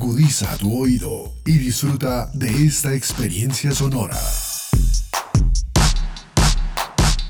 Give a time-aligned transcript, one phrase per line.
[0.00, 4.16] Agudiza tu oído y disfruta de esta experiencia sonora.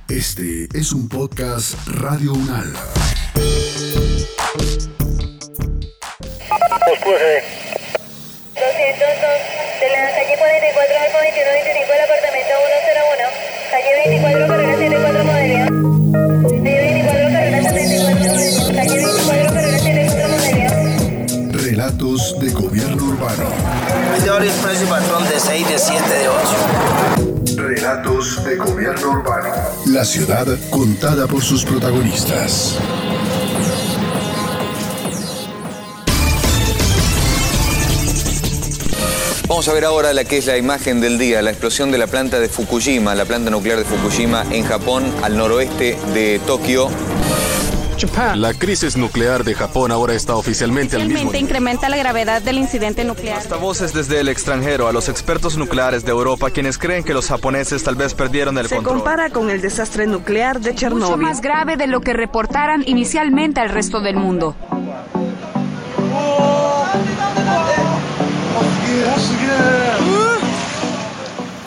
[0.07, 2.71] Este es un podcast Radio Unal.
[9.81, 12.53] de la calle 44 al 2125 del apartamento
[12.85, 13.33] 101,
[13.71, 15.58] calle 24 carrera 74 modelo.
[22.29, 23.45] Relatos de gobierno urbano.
[24.45, 27.57] Es precio y patrón de 6, de 7, de 8.
[27.57, 29.49] Relatos de gobierno urbano.
[29.87, 32.77] La ciudad contada por sus protagonistas.
[39.47, 42.09] Vamos a ver ahora la que es la imagen del día, la explosión de la
[42.09, 46.91] planta de Fukushima, la planta nuclear de Fukushima en Japón, al noroeste de Tokio.
[48.37, 51.43] La crisis nuclear de Japón ahora está oficialmente al mismo nivel.
[51.43, 53.39] incrementa la gravedad del incidente nuclear.
[53.39, 57.27] Hasta voces desde el extranjero a los expertos nucleares de Europa quienes creen que los
[57.27, 58.99] japoneses tal vez perdieron el Se control.
[58.99, 61.17] compara con el desastre nuclear de mucho Chernóbil.
[61.27, 64.55] más grave de lo que reportaran inicialmente al resto del mundo.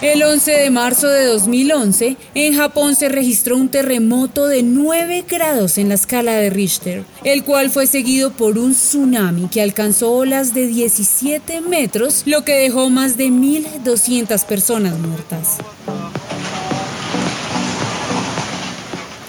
[0.02, 5.78] El 11 de marzo de 2011, en Japón se registró un terremoto de 9 grados
[5.78, 10.56] en la escala de Richter, el cual fue seguido por un tsunami que alcanzó olas
[10.56, 15.58] de 17 metros, lo que dejó más de 1.200 personas muertas.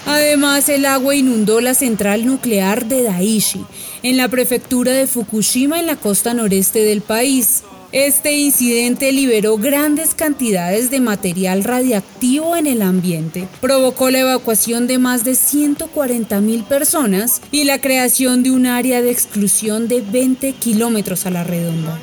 [0.07, 3.63] Además, el agua inundó la central nuclear de Daiichi,
[4.01, 7.61] en la prefectura de Fukushima, en la costa noreste del país.
[7.93, 14.97] Este incidente liberó grandes cantidades de material radiactivo en el ambiente, provocó la evacuación de
[14.97, 20.53] más de 140 mil personas y la creación de un área de exclusión de 20
[20.53, 21.99] kilómetros a la redonda.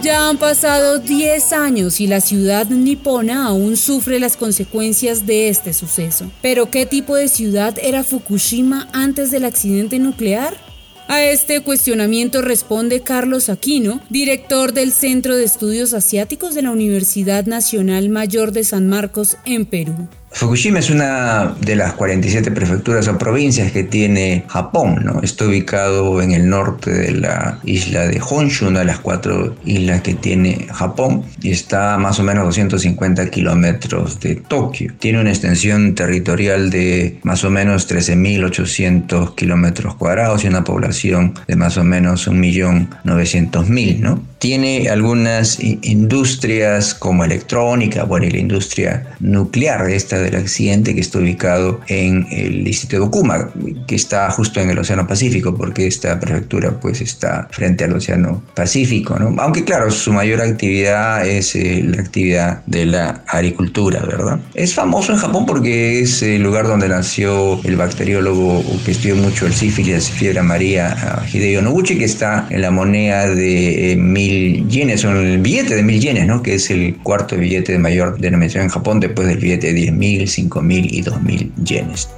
[0.00, 5.72] Ya han pasado 10 años y la ciudad nipona aún sufre las consecuencias de este
[5.72, 6.30] suceso.
[6.42, 10.67] Pero ¿qué tipo de ciudad era Fukushima antes del accidente nuclear?
[11.10, 17.46] A este cuestionamiento responde Carlos Aquino, director del Centro de Estudios Asiáticos de la Universidad
[17.46, 20.06] Nacional Mayor de San Marcos en Perú.
[20.30, 25.20] Fukushima es una de las 47 prefecturas o provincias que tiene Japón, ¿no?
[25.22, 30.02] Está ubicado en el norte de la isla de Honshu, una de las cuatro islas
[30.02, 34.92] que tiene Japón, y está a más o menos 250 kilómetros de Tokio.
[34.98, 41.56] Tiene una extensión territorial de más o menos 13.800 kilómetros cuadrados y una población de
[41.56, 44.22] más o menos 1.900.000, ¿no?
[44.38, 51.18] Tiene algunas industrias como electrónica, bueno, y la industria nuclear, esta del accidente que está
[51.18, 53.50] ubicado en el distrito de Okuma,
[53.86, 58.42] que está justo en el Océano Pacífico, porque esta prefectura pues está frente al Océano
[58.54, 59.34] Pacífico, ¿no?
[59.42, 64.38] Aunque claro, su mayor actividad es eh, la actividad de la agricultura, ¿verdad?
[64.54, 69.46] Es famoso en Japón porque es el lugar donde nació el bacteriólogo que estudió mucho
[69.46, 73.96] el sífilis, fiebre amarilla, Hideo Noguchi, que está en la moneda de eh,
[74.28, 76.42] mil yenes, o el billete de mil yenes, ¿no?
[76.42, 79.92] Que es el cuarto billete de mayor denominación en Japón después del billete de 10
[79.92, 82.08] mil, 5 mil y 2 mil yenes.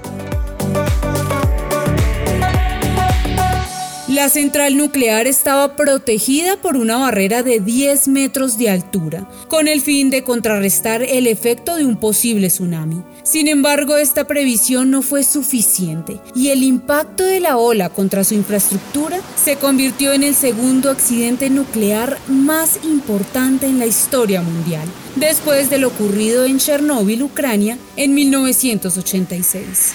[4.21, 9.81] La central nuclear estaba protegida por una barrera de 10 metros de altura, con el
[9.81, 13.03] fin de contrarrestar el efecto de un posible tsunami.
[13.23, 18.35] Sin embargo, esta previsión no fue suficiente y el impacto de la ola contra su
[18.35, 24.87] infraestructura se convirtió en el segundo accidente nuclear más importante en la historia mundial,
[25.17, 29.95] después de lo ocurrido en Chernóbil, Ucrania, en 1986.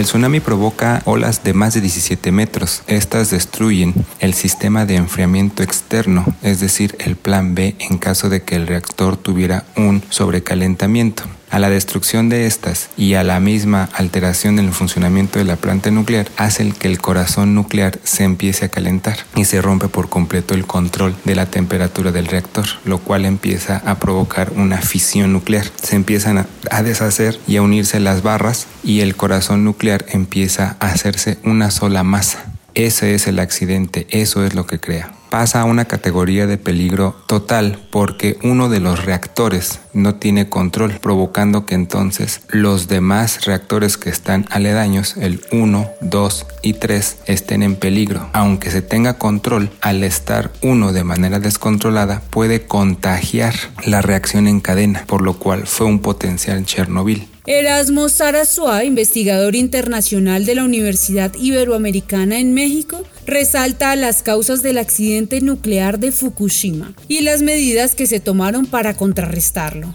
[0.00, 2.82] El tsunami provoca olas de más de 17 metros.
[2.86, 8.40] Estas destruyen el sistema de enfriamiento externo, es decir, el plan B en caso de
[8.40, 11.24] que el reactor tuviera un sobrecalentamiento.
[11.50, 15.56] A la destrucción de estas y a la misma alteración en el funcionamiento de la
[15.56, 20.08] planta nuclear hace que el corazón nuclear se empiece a calentar y se rompe por
[20.08, 25.32] completo el control de la temperatura del reactor, lo cual empieza a provocar una fisión
[25.32, 25.66] nuclear.
[25.82, 30.86] Se empiezan a, deshacer y a unirse las barras y el corazón nuclear empieza a
[30.86, 32.44] hacerse una sola masa.
[32.74, 35.10] Ese es el accidente, eso es lo que crea.
[35.30, 40.98] Pasa a una categoría de peligro total porque uno de los reactores no tiene control,
[41.00, 47.62] provocando que entonces los demás reactores que están aledaños, el 1, 2 y 3, estén
[47.62, 48.28] en peligro.
[48.32, 53.54] Aunque se tenga control, al estar uno de manera descontrolada puede contagiar
[53.86, 57.28] la reacción en cadena, por lo cual fue un potencial Chernobyl.
[57.52, 65.40] Erasmo Sarasua, investigador internacional de la Universidad Iberoamericana en México, resalta las causas del accidente
[65.40, 69.92] nuclear de Fukushima y las medidas que se tomaron para contrarrestarlo.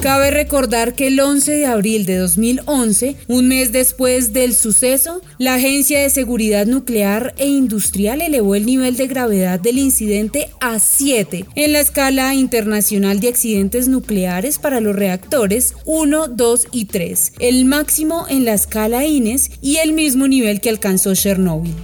[0.00, 5.56] Cabe recordar que el 11 de abril de 2011, un mes después del suceso, la
[5.56, 11.44] Agencia de Seguridad Nuclear e Industrial elevó el nivel de gravedad del incidente a 7
[11.54, 17.66] en la escala internacional de accidentes nucleares para los reactores 1, 2 y 3, el
[17.66, 21.74] máximo en la escala INES y el mismo nivel que alcanzó Chernobyl.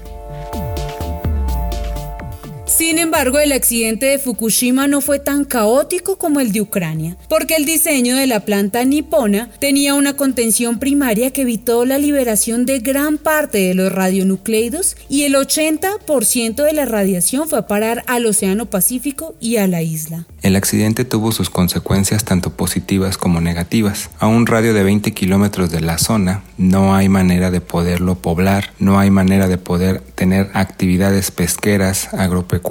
[2.76, 7.56] Sin embargo, el accidente de Fukushima no fue tan caótico como el de Ucrania, porque
[7.56, 12.80] el diseño de la planta nipona tenía una contención primaria que evitó la liberación de
[12.80, 18.26] gran parte de los radionucleidos y el 80% de la radiación fue a parar al
[18.26, 20.26] Océano Pacífico y a la isla.
[20.42, 24.10] El accidente tuvo sus consecuencias tanto positivas como negativas.
[24.18, 28.74] A un radio de 20 kilómetros de la zona no hay manera de poderlo poblar,
[28.78, 32.65] no hay manera de poder tener actividades pesqueras, agropecuarias,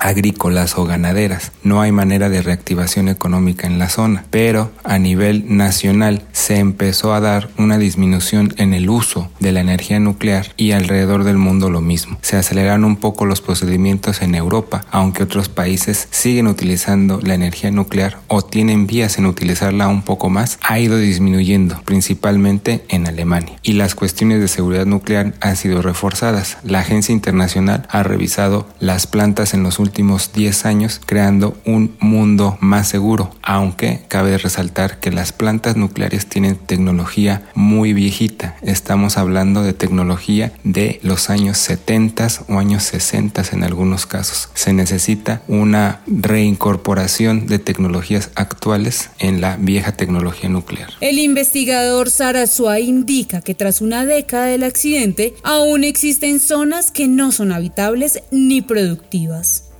[0.00, 1.52] agrícolas o ganaderas.
[1.62, 7.14] No hay manera de reactivación económica en la zona, pero a nivel nacional se empezó
[7.14, 11.70] a dar una disminución en el uso de la energía nuclear y alrededor del mundo
[11.70, 12.18] lo mismo.
[12.20, 17.70] Se aceleraron un poco los procedimientos en Europa, aunque otros países siguen utilizando la energía
[17.70, 23.56] nuclear o tienen vías en utilizarla un poco más, ha ido disminuyendo, principalmente en Alemania.
[23.62, 26.58] Y las cuestiones de seguridad nuclear han sido reforzadas.
[26.64, 32.56] La Agencia Internacional ha revisado las plantas en los últimos 10 años creando un mundo
[32.60, 38.56] más seguro, aunque cabe resaltar que las plantas nucleares tienen tecnología muy viejita.
[38.62, 44.48] Estamos hablando de tecnología de los años 70 o años 60 en algunos casos.
[44.54, 50.88] Se necesita una reincorporación de tecnologías actuales en la vieja tecnología nuclear.
[51.02, 57.30] El investigador Sarasua indica que tras una década del accidente aún existen zonas que no
[57.30, 59.17] son habitables ni productivas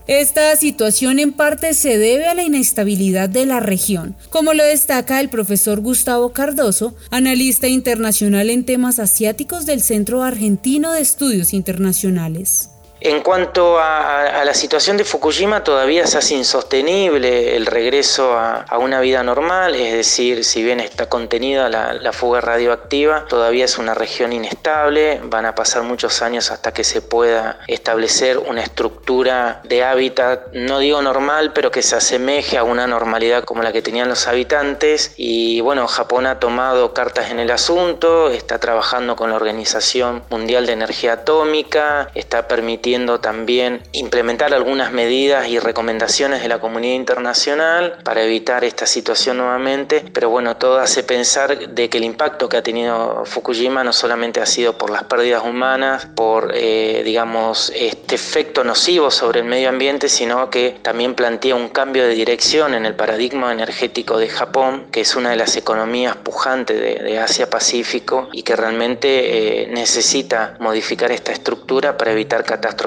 [0.09, 5.21] esta situación en parte se debe a la inestabilidad de la región, como lo destaca
[5.21, 12.71] el profesor Gustavo Cardoso, analista internacional en temas asiáticos del Centro Argentino de Estudios Internacionales.
[13.01, 19.01] En cuanto a, la situación de Fukushima, todavía se hace insostenible el regreso a, una
[19.01, 24.33] vida normal, es decir, si bien está contenida la, fuga radioactiva, todavía es una región
[24.33, 30.53] inestable, van a pasar muchos años hasta que se pueda establecer una estructura de hábitat,
[30.53, 34.27] no digo normal, pero que se asemeje a una normalidad como la que tenían los
[34.27, 35.13] habitantes.
[35.17, 40.67] Y bueno, Japón ha tomado cartas en el asunto, está trabajando con la Organización Mundial
[40.67, 42.88] de Energía Atómica, está permitiendo
[43.21, 50.05] también implementar algunas medidas y recomendaciones de la comunidad internacional para evitar esta situación nuevamente,
[50.13, 54.41] pero bueno, todo hace pensar de que el impacto que ha tenido Fukushima no solamente
[54.41, 59.69] ha sido por las pérdidas humanas, por, eh, digamos, este efecto nocivo sobre el medio
[59.69, 64.87] ambiente, sino que también plantea un cambio de dirección en el paradigma energético de Japón,
[64.91, 71.11] que es una de las economías pujantes de, Asia-Pacífico y que realmente eh, necesita modificar
[71.11, 72.78] esta estructura para evitar catástrofes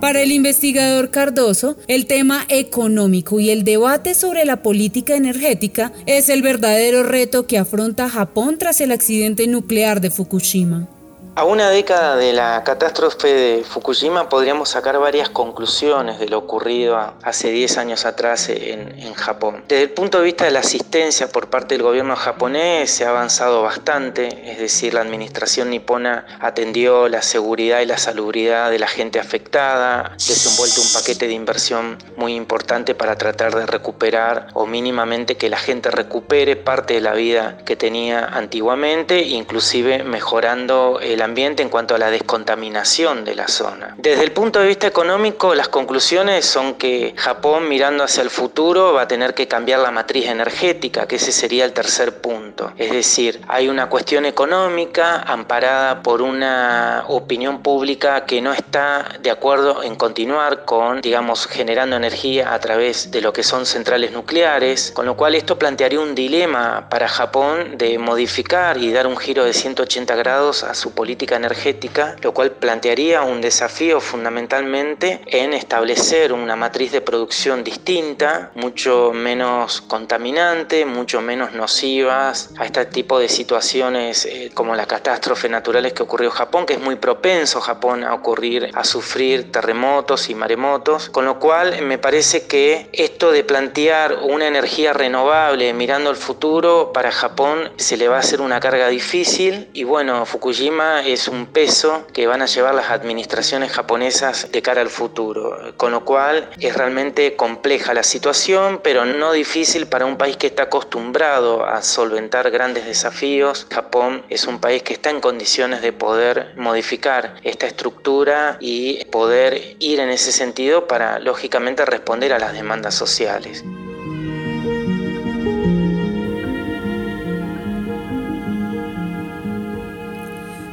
[0.00, 6.28] Para el investigador Cardoso, el tema económico y el debate sobre la política energética es
[6.28, 10.88] el verdadero reto que afronta Japón tras el accidente nuclear de Fukushima.
[11.36, 16.98] A una década de la catástrofe de Fukushima podríamos sacar varias conclusiones de lo ocurrido
[17.22, 19.64] hace 10 años atrás en, Japón.
[19.68, 23.10] Desde el punto de vista de la asistencia por parte del gobierno japonés se ha
[23.10, 28.86] avanzado bastante, es decir, la administración nipona atendió la seguridad y la salubridad de la
[28.86, 35.36] gente afectada, desenvuelto un paquete de inversión muy importante para tratar de recuperar o mínimamente
[35.36, 41.62] que la gente recupere parte de la vida que tenía antiguamente, inclusive mejorando el ambiente
[41.62, 43.94] en cuanto a la descontaminación de la zona.
[43.98, 48.92] Desde el punto de vista económico, las conclusiones son que Japón, mirando hacia el futuro,
[48.92, 52.72] va a tener que cambiar la matriz energética, que ese sería el tercer punto.
[52.76, 59.30] Es decir, hay una cuestión económica amparada por una opinión pública que no está de
[59.30, 64.92] acuerdo en continuar con, digamos, generando energía a través de lo que son centrales nucleares,
[64.92, 69.44] con lo cual esto plantearía un dilema para Japón de modificar y dar un giro
[69.44, 75.54] de 180 grados a su política política energética, lo cual plantearía un desafío fundamentalmente en
[75.54, 83.18] establecer una matriz de producción distinta, mucho menos contaminante, mucho menos nocivas a este tipo
[83.18, 87.60] de situaciones eh, como las catástrofes naturales que ocurrió en Japón, que es muy propenso
[87.60, 93.32] Japón a ocurrir, a sufrir terremotos y maremotos, con lo cual me parece que esto
[93.32, 98.40] de plantear una energía renovable mirando al futuro para Japón se le va a hacer
[98.40, 99.68] una carga difícil.
[99.72, 104.80] Y bueno, Fukushima es un peso que van a llevar las administraciones japonesas de cara
[104.80, 110.16] al futuro, con lo cual es realmente compleja la situación, pero no difícil para un
[110.16, 113.66] país que está acostumbrado a solventar grandes desafíos.
[113.70, 119.76] Japón es un país que está en condiciones de poder modificar esta estructura y poder
[119.78, 123.64] ir en ese sentido para lógicamente responder a las demandas sociales.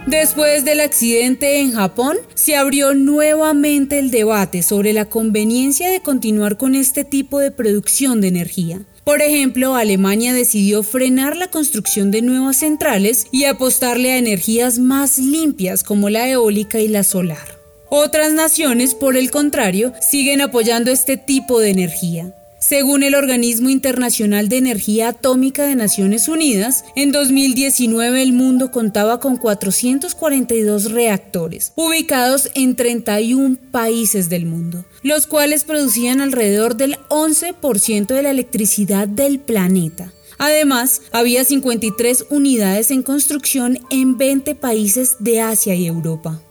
[0.08, 6.56] Después del accidente en Japón, se abrió nuevamente el debate sobre la conveniencia de continuar
[6.56, 8.80] con este tipo de producción de energía.
[9.04, 15.18] Por ejemplo, Alemania decidió frenar la construcción de nuevas centrales y apostarle a energías más
[15.18, 17.60] limpias como la eólica y la solar.
[17.90, 22.34] Otras naciones, por el contrario, siguen apoyando este tipo de energía.
[22.60, 29.20] Según el Organismo Internacional de Energía Atómica de Naciones Unidas, en 2019 el mundo contaba
[29.20, 38.08] con 442 reactores, ubicados en 31 países del mundo, los cuales producían alrededor del 11%
[38.08, 40.12] de la electricidad del planeta.
[40.40, 46.42] Además, había 53 unidades en construcción en 20 países de Asia y Europa.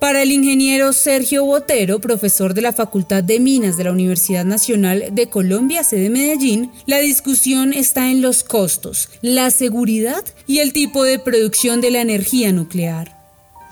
[0.00, 5.04] Para el ingeniero Sergio Botero, profesor de la Facultad de Minas de la Universidad Nacional
[5.12, 11.02] de Colombia, sede Medellín, la discusión está en los costos, la seguridad y el tipo
[11.02, 13.16] de producción de la energía nuclear.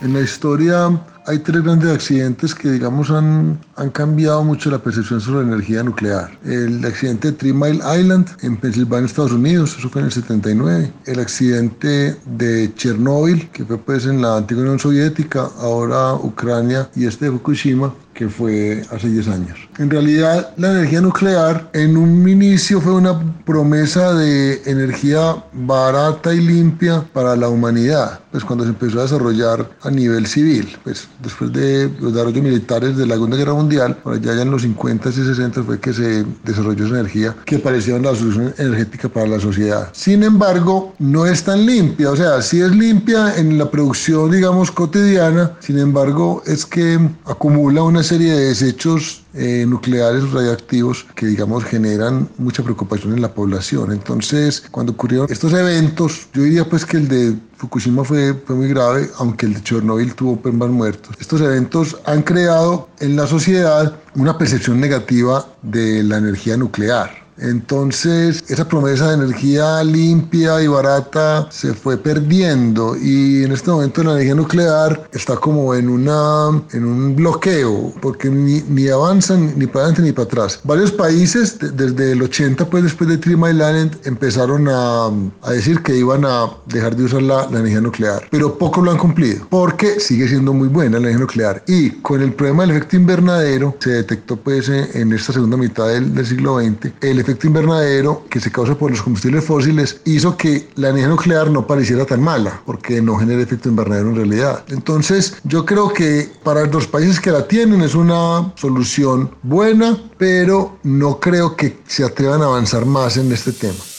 [0.01, 5.21] En la historia hay tres grandes accidentes que, digamos, han, han cambiado mucho la percepción
[5.21, 6.31] sobre la energía nuclear.
[6.45, 10.93] El accidente de Three Mile Island en Pensilvania, Estados Unidos, eso fue en el 79.
[11.07, 17.07] El accidente de Chernóbil, que fue pues en la antigua Unión Soviética, ahora Ucrania, y
[17.07, 19.59] este de Fukushima, que fue hace 10 años.
[19.79, 26.41] En realidad, la energía nuclear en un inicio fue una promesa de energía barata y
[26.41, 31.53] limpia para la humanidad, pues cuando se empezó a desarrollar a nivel civil, pues después
[31.53, 35.13] de los desarrollos militares de la Segunda Guerra Mundial, por allá en los 50 y
[35.13, 39.89] 60 fue que se desarrolló esa energía que parecía una solución energética para la sociedad.
[39.93, 44.71] Sin embargo, no es tan limpia, o sea, sí es limpia en la producción, digamos,
[44.71, 51.65] cotidiana, sin embargo, es que acumula una serie de desechos eh, nucleares radioactivos que, digamos,
[51.65, 53.93] generan mucha preocupación en la población.
[53.93, 58.69] Entonces, cuando ocurrieron estos eventos, yo diría pues que el de Fukushima fue, fue muy
[58.69, 61.17] grave, aunque el de Chernobyl tuvo pues, más muertos.
[61.19, 67.24] Estos eventos han creado en la sociedad una percepción negativa de la energía nuclear.
[67.39, 74.03] Entonces, esa promesa de energía limpia y barata se fue perdiendo y en este momento
[74.05, 79.87] la energía nuclear está como en, una, en un bloqueo porque ni, avanzan ni para
[79.87, 80.61] adelante ni para atrás.
[80.65, 85.07] Varios países desde el 80, pues después de Three Mile Island, empezaron a,
[85.43, 88.99] a, decir que iban a dejar de usar la, energía nuclear, pero pocos lo han
[88.99, 92.97] cumplido porque sigue siendo muy buena la energía nuclear y con el problema del efecto
[92.97, 98.25] invernadero se detectó pues en esta segunda mitad del, del siglo XX el efecto invernadero
[98.31, 102.23] que se causa por los combustibles fósiles hizo que la energía nuclear no pareciera tan
[102.23, 104.65] mala, porque no genera efecto invernadero en realidad.
[104.69, 110.79] Entonces, yo creo que para los países que la tienen es una solución buena, pero
[110.83, 113.94] no creo que se atrevan a avanzar más en este tema.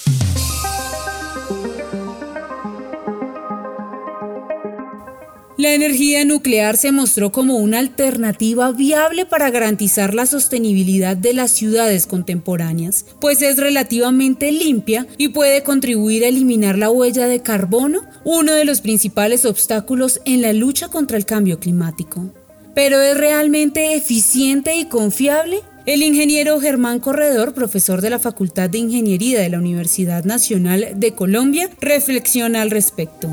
[5.57, 11.51] La energía nuclear se mostró como una alternativa viable para garantizar la sostenibilidad de las
[11.51, 18.01] ciudades contemporáneas, pues es relativamente limpia y puede contribuir a eliminar la huella de carbono,
[18.25, 22.33] uno de los principales obstáculos en la lucha contra el cambio climático.
[22.73, 25.61] ¿Pero es realmente eficiente y confiable?
[25.85, 31.13] El ingeniero Germán Corredor, profesor de la Facultad de Ingeniería de la Universidad Nacional de
[31.13, 33.29] Colombia, reflexiona al respecto.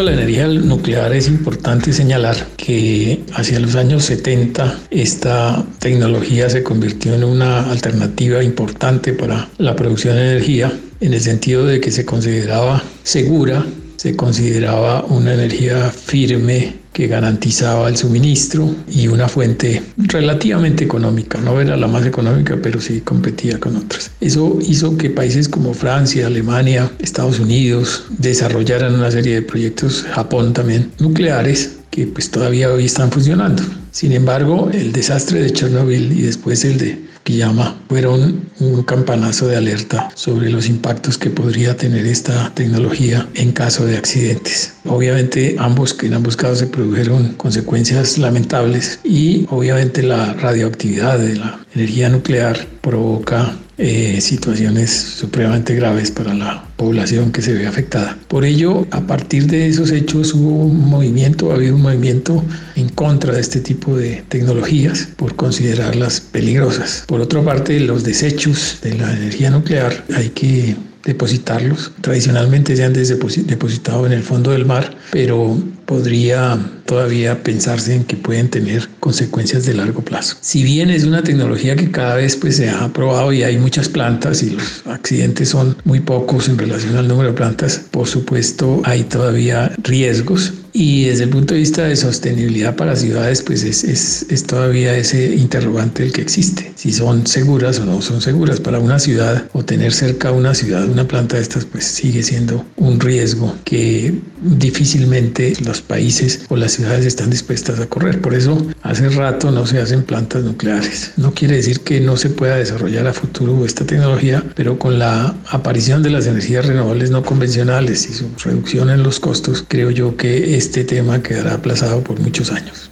[0.00, 6.62] A la energía nuclear es importante señalar que hacia los años 70 esta tecnología se
[6.62, 11.90] convirtió en una alternativa importante para la producción de energía en el sentido de que
[11.90, 13.62] se consideraba segura
[14.00, 21.38] se consideraba una energía firme que garantizaba el suministro y una fuente relativamente económica.
[21.38, 24.10] No era la más económica, pero sí competía con otras.
[24.22, 30.54] Eso hizo que países como Francia, Alemania, Estados Unidos desarrollaran una serie de proyectos, Japón
[30.54, 33.62] también, nucleares, que pues todavía hoy están funcionando.
[33.90, 39.56] Sin embargo, el desastre de Chernobyl y después el de Kiyama fueron un campanazo de
[39.56, 44.74] alerta sobre los impactos que podría tener esta tecnología en caso de accidentes.
[44.84, 51.36] Obviamente ambos que en ambos casos se produjeron consecuencias lamentables y obviamente la radioactividad de
[51.36, 58.18] la energía nuclear provoca eh, situaciones supremamente graves para la población que se ve afectada.
[58.28, 62.44] Por ello, a partir de esos hechos hubo un movimiento, ha habido un movimiento
[62.76, 67.04] en contra de este tipo de tecnologías por considerarlas peligrosas.
[67.06, 71.92] Por otra parte, los desechos de la energía nuclear hay que depositarlos.
[72.00, 78.16] Tradicionalmente se han depositado en el fondo del mar, pero podría todavía pensarse en que
[78.16, 80.36] pueden tener consecuencias de largo plazo.
[80.40, 83.88] Si bien es una tecnología que cada vez pues, se ha probado y hay muchas
[83.88, 88.82] plantas y los accidentes son muy pocos en relación al número de plantas, por supuesto
[88.84, 93.84] hay todavía riesgos y desde el punto de vista de sostenibilidad para ciudades, pues es,
[93.84, 96.72] es, es, todavía ese interrogante el que existe.
[96.76, 100.88] Si son seguras o no son seguras para una ciudad o tener cerca una ciudad,
[100.88, 106.72] una planta de estas, pues sigue siendo un riesgo que difícilmente los países o las
[106.72, 108.20] ciudades están dispuestas a correr.
[108.20, 111.12] Por eso hace rato no se hacen plantas nucleares.
[111.16, 115.34] No quiere decir que no se pueda desarrollar a futuro esta tecnología, pero con la
[115.50, 120.16] aparición de las energías renovables no convencionales y su reducción en los costos, creo yo
[120.16, 122.90] que este tema quedará aplazado por muchos años.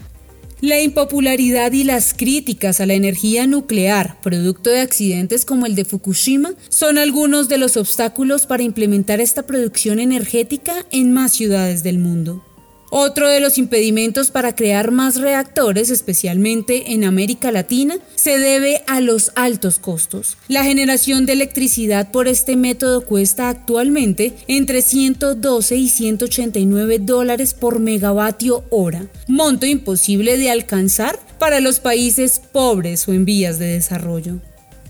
[0.63, 5.85] La impopularidad y las críticas a la energía nuclear, producto de accidentes como el de
[5.85, 11.99] Fukushima, son algunos de los obstáculos para implementar esta producción energética en más ciudades del
[11.99, 12.43] mundo.
[12.90, 19.00] Otro de los impedimentos para crear más reactores, especialmente en América Latina, se debe a
[19.00, 20.38] los altos costos.
[20.49, 27.78] La generación de electricidad por este método cuesta actualmente entre 112 y 189 dólares por
[27.78, 34.40] megavatio hora, monto imposible de alcanzar para los países pobres o en vías de desarrollo.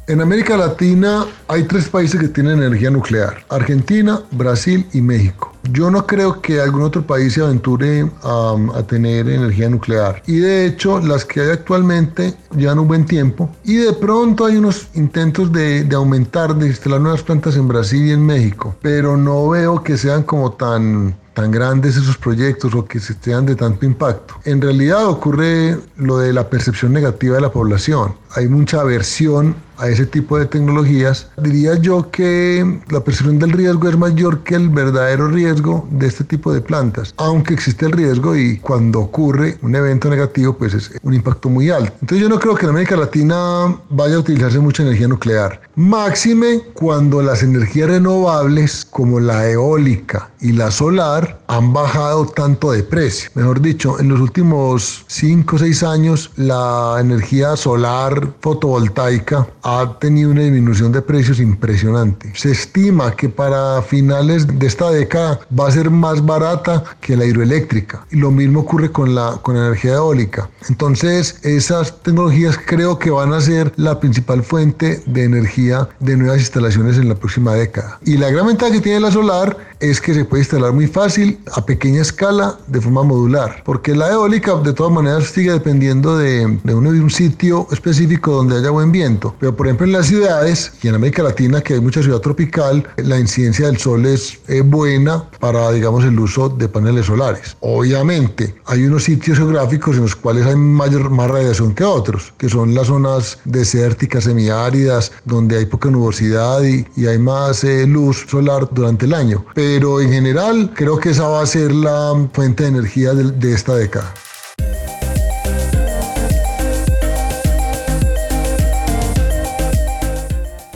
[0.09, 5.53] En América Latina hay tres países que tienen energía nuclear, Argentina, Brasil y México.
[5.71, 10.23] Yo no creo que algún otro país se aventure a, tener energía nuclear.
[10.27, 13.51] Y de hecho, las que hay actualmente llevan un buen tiempo.
[13.65, 18.07] Y de pronto hay unos intentos de, de aumentar, de instalar nuevas plantas en Brasil
[18.07, 18.75] y en México.
[18.81, 23.55] Pero no veo que sean como tan tan grandes esos proyectos o que sean de
[23.55, 24.35] tanto impacto.
[24.45, 28.17] En realidad ocurre lo de la percepción negativa de la población.
[28.35, 31.29] Hay mucha aversión a ese tipo de tecnologías.
[31.37, 36.25] Diría yo que la percepción del riesgo es mayor que el verdadero riesgo de este
[36.25, 40.91] tipo de plantas, aunque existe el riesgo y cuando ocurre un evento negativo pues es
[41.03, 41.93] un impacto muy alto.
[42.01, 45.61] Entonces yo no creo que en América Latina vaya a utilizarse mucha energía nuclear.
[45.77, 52.83] Máxime cuando las energías renovables como la eólica y la solar han bajado tanto de
[52.83, 53.31] precio.
[53.35, 60.31] Mejor dicho, en los últimos 5 o 6 años la energía solar fotovoltaica ha tenido
[60.31, 62.33] una disminución de precios impresionante.
[62.35, 67.25] Se estima que para finales de esta década va a ser más barata que la
[67.25, 68.07] hidroeléctrica.
[68.11, 70.49] Y lo mismo ocurre con la, con la energía eólica.
[70.69, 76.39] Entonces, esas tecnologías creo que van a ser la principal fuente de energía de nuevas
[76.39, 77.99] instalaciones en la próxima década.
[78.05, 81.39] Y la gran ventaja que tiene la solar es que se puede instalar muy fácil,
[81.53, 83.63] a pequeña escala, de forma modular.
[83.65, 88.33] Porque la eólica, de todas maneras, sigue dependiendo de, de, uno, de un sitio específico
[88.33, 89.35] donde haya buen viento.
[89.39, 92.87] Pero, por ejemplo, en las ciudades y en América Latina, que hay mucha ciudad tropical,
[92.97, 97.57] la incidencia del sol es buena para, digamos, el uso de paneles solares.
[97.61, 102.49] Obviamente, hay unos sitios geográficos en los cuales hay mayor, más radiación que otros, que
[102.49, 108.27] son las zonas desérticas, semiáridas, donde hay poca nubosidad y, y hay más eh, luz
[108.29, 109.45] solar durante el año.
[109.55, 113.53] Pero pero en general creo que esa va a ser la fuente de energía de,
[113.53, 114.15] esta década.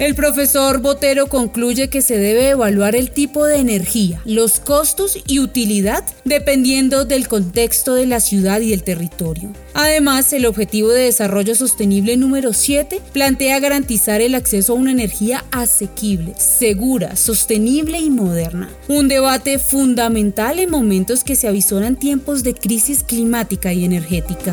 [0.02, 5.38] El profesor Botero concluye que se debe evaluar el tipo de energía, los costos y
[5.38, 9.52] utilidad dependiendo del contexto de la ciudad y el territorio.
[9.74, 15.44] Además, el Objetivo de Desarrollo Sostenible número 7 plantea garantizar el acceso a una energía
[15.52, 18.70] asequible, segura, sostenible y moderna.
[18.88, 24.52] Un debate fundamental en momentos que se avisoran tiempos de crisis climática y energética.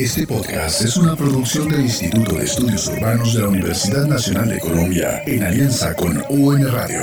[0.00, 4.58] Este podcast es una producción del Instituto de Estudios Urbanos de la Universidad Nacional de
[4.58, 7.02] Colombia en alianza con UN Radio.